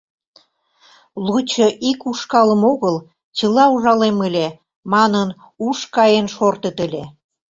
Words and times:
Лучо 1.25 1.67
ик 1.89 1.99
ушкалым 2.09 2.61
огыл, 2.71 2.95
чыла 3.37 3.65
ужалем 3.73 4.17
ыле...» 4.27 4.47
манын, 4.93 5.29
уш 5.67 5.79
каен 5.95 6.27
шортыт 6.35 6.77
ыле... 6.85 7.03